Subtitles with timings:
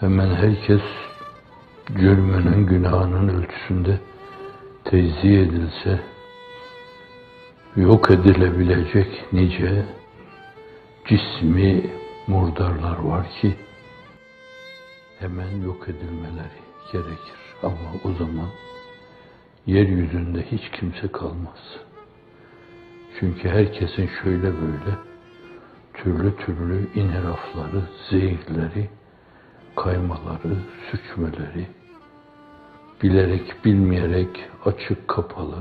[0.00, 0.82] hemen herkes
[1.98, 3.98] cürmünün, günahının ölçüsünde
[4.84, 6.00] tezziye edilse,
[7.76, 9.84] yok edilebilecek nice
[11.08, 11.90] cismi
[12.26, 13.54] murdarlar var ki
[15.18, 16.60] hemen yok edilmeleri
[16.92, 17.38] gerekir.
[17.62, 18.48] Ama o zaman
[19.66, 21.78] yeryüzünde hiç kimse kalmaz.
[23.20, 24.94] Çünkü herkesin şöyle böyle
[25.94, 28.88] türlü türlü inhirafları, zehirleri,
[29.76, 30.56] kaymaları,
[30.90, 31.66] suçmeleri,
[33.02, 35.58] bilerek bilmeyerek açık kapalı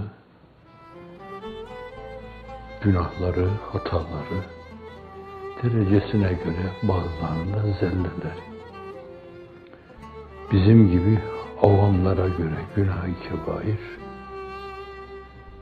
[2.84, 4.44] günahları, hataları,
[5.64, 8.44] derecesine göre bazılarında zelleleri.
[10.52, 11.20] Bizim gibi
[11.62, 13.80] avamlara göre günah-ı kebair,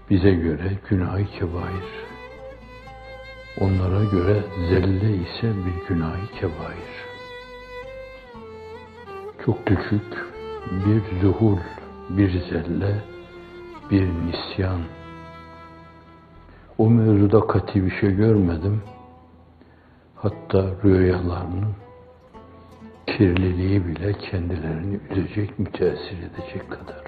[0.09, 1.89] bize göre günah-ı kebair,
[3.59, 7.10] onlara göre zelle ise bir günah-ı kebair.
[9.45, 10.25] Çok küçük
[10.71, 11.57] bir zuhul,
[12.09, 12.95] bir zelle,
[13.91, 14.81] bir nisyan.
[16.77, 18.81] O mevzuda kati bir şey görmedim.
[20.15, 21.75] Hatta rüyalarının
[23.07, 27.03] kirliliği bile kendilerini üzecek, müteessir edecek kadar.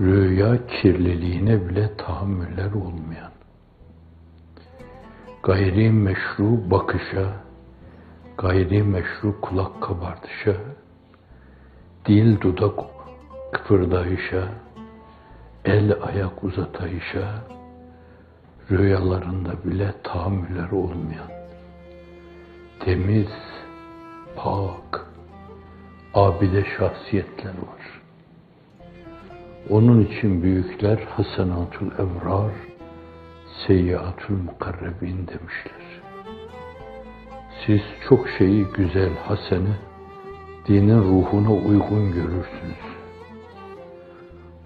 [0.00, 3.32] Rüya kirliliğine bile tahammüller olmayan,
[5.42, 7.45] gayri meşru bakışa,
[8.38, 10.56] gayri meşru kulak kabardışa,
[12.06, 12.78] dil dudak
[13.52, 14.48] kıpırdayışa,
[15.64, 17.44] el ayak uzatayışa,
[18.70, 21.30] rüyalarında bile tahammüller olmayan,
[22.80, 23.32] temiz,
[24.36, 25.06] pak,
[26.14, 28.02] abide şahsiyetler var.
[29.70, 32.52] Onun için büyükler hasenatul evrar,
[33.66, 36.02] seyyiatul mukarrebin demişler.
[37.66, 39.76] Siz çok şeyi güzel, hasene,
[40.68, 42.86] dinin ruhuna uygun görürsünüz.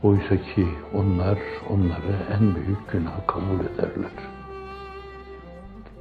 [0.02, 1.38] Oysa ki onlar
[1.70, 4.10] onları en büyük günah kabul ederler.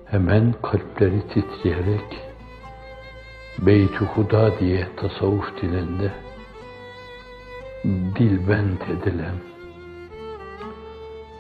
[0.05, 2.17] Hemen kalpleri titreyerek
[3.59, 6.11] Beyt-i Huda diye tasavvuf dilinde
[8.19, 9.35] dilbent edilen,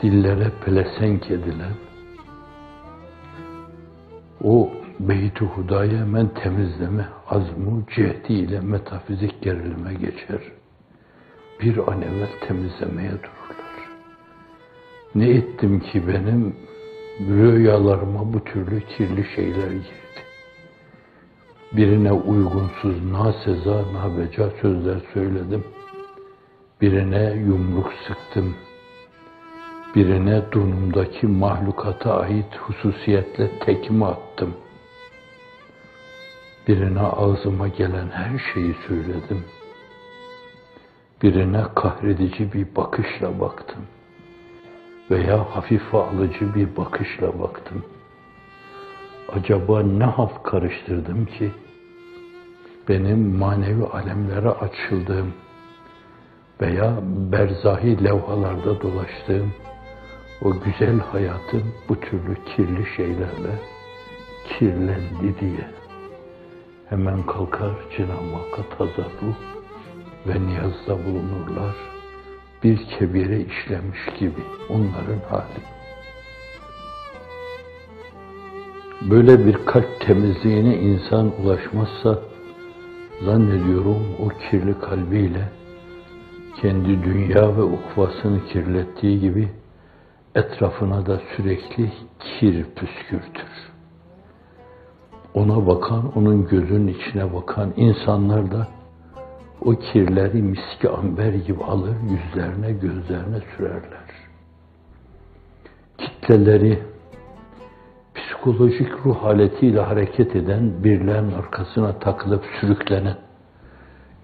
[0.01, 1.73] dillere pelesenk edilen
[4.43, 10.41] o Beyt-i Huda'yı hemen temizleme azmu cihdiyle metafizik gerilime geçer.
[11.61, 13.89] Bir an evvel temizlemeye dururlar.
[15.15, 16.55] Ne ettim ki benim
[17.29, 20.21] rüyalarıma bu türlü kirli şeyler girdi.
[21.71, 25.63] Birine uygunsuz, naseza, nabeca sözler söyledim.
[26.81, 28.55] Birine yumruk sıktım.
[29.95, 34.53] Birine donumdaki mahlukata ait hususiyetle tekme attım.
[36.69, 39.45] Birine ağzıma gelen her şeyi söyledim.
[41.23, 43.81] Birine kahredici bir bakışla baktım.
[45.11, 47.85] Veya hafife alıcı bir bakışla baktım.
[49.33, 51.51] Acaba ne halt karıştırdım ki
[52.89, 55.33] benim manevi alemlere açıldığım
[56.61, 59.53] veya berzahi levhalarda dolaştığım
[60.41, 63.59] o güzel hayatım bu türlü kirli şeylerle
[64.45, 65.78] kirlendi diye
[66.89, 68.87] hemen kalkar Cenab-ı Hakk'a
[70.27, 71.75] ve niyazda bulunurlar.
[72.63, 75.63] Bir kebire işlemiş gibi onların hali.
[79.01, 82.19] Böyle bir kalp temizliğine insan ulaşmazsa
[83.25, 85.49] zannediyorum o kirli kalbiyle
[86.61, 89.49] kendi dünya ve ukvasını kirlettiği gibi
[90.35, 93.68] etrafına da sürekli kir püskürtür.
[95.39, 98.67] Ona bakan, onun gözünün içine bakan insanlar da
[99.61, 104.09] o kirleri miski amber gibi alır, yüzlerine, gözlerine sürerler.
[105.97, 106.79] Kitleleri
[108.15, 113.17] psikolojik ruh haletiyle hareket eden, birlerin arkasına takılıp sürüklenen,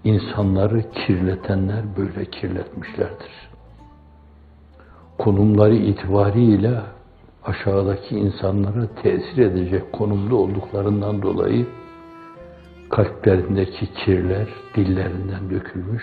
[0.04, 3.50] insanları kirletenler böyle kirletmişlerdir.
[5.18, 6.80] Konumları itibariyle
[7.46, 11.66] aşağıdaki insanlara tesir edecek konumda olduklarından dolayı
[12.90, 16.02] kalplerindeki kirler dillerinden dökülmüş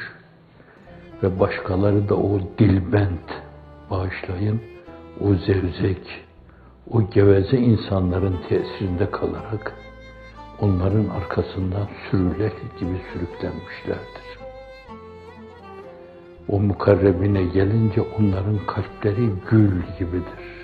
[1.24, 3.44] ve başkaları da o dilbent
[3.92, 4.62] bağışlayın,
[5.22, 6.26] o zevzek,
[6.92, 9.74] o geveze insanların tesirinde kalarak
[10.62, 14.24] onların arkasından sürüler gibi sürüklenmişlerdir.
[16.50, 20.63] O mukarrebine gelince onların kalpleri gül gibidir.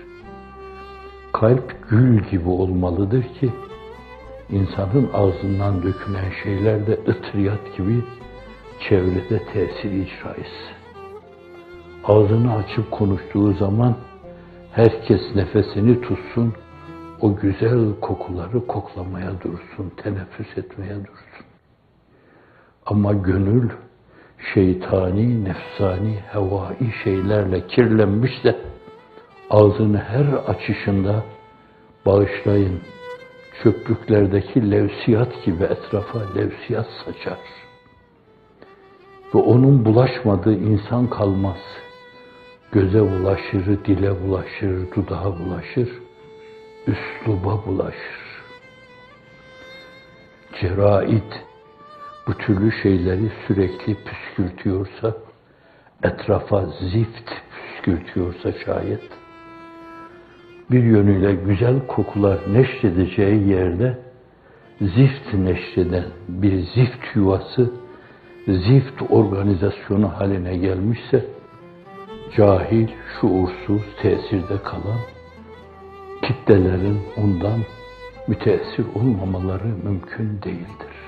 [1.40, 3.50] Kalp gül gibi olmalıdır ki
[4.50, 8.04] insanın ağzından dökülen şeyler de ıtriyat gibi
[8.90, 10.76] çevrede tesir icra etsin.
[12.06, 13.96] Ağzını açıp konuştuğu zaman
[14.72, 16.54] herkes nefesini tutsun,
[17.22, 21.46] o güzel kokuları koklamaya dursun, teneffüs etmeye dursun.
[22.86, 23.70] Ama gönül
[24.54, 28.56] şeytani, nefsani, hevai şeylerle kirlenmiş de
[29.50, 31.24] ağzını her açışında
[32.06, 32.82] bağışlayın
[33.64, 37.40] çöplüklerdeki levsiyat gibi etrafa levsiyat saçar.
[39.34, 41.58] Ve onun bulaşmadığı insan kalmaz.
[42.72, 45.90] Göze bulaşır, dile bulaşır, dudağa bulaşır,
[46.88, 48.20] üsluba bulaşır.
[50.62, 51.44] Cerait
[52.28, 55.18] bu türlü şeyleri sürekli püskürtüyorsa,
[56.04, 59.19] etrafa zift püskürtüyorsa şayet,
[60.72, 63.98] bir yönüyle güzel kokular neşredeceği yerde
[64.82, 67.72] zift neşreden bir zift yuvası,
[68.48, 71.26] zift organizasyonu haline gelmişse,
[72.38, 72.88] cahil,
[73.22, 75.00] şuursuz, tesirde kalan
[76.22, 77.60] kitlelerin ondan
[78.28, 81.00] müteessir olmamaları mümkün değildir.